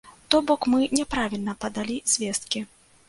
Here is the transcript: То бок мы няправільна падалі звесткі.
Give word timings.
То 0.35 0.39
бок 0.51 0.61
мы 0.73 0.79
няправільна 0.99 1.55
падалі 1.67 1.99
звесткі. 2.15 2.65